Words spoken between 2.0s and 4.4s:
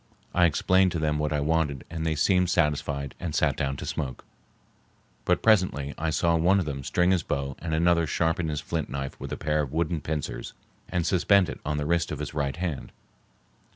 they seemed satisfied and sat down to smoke;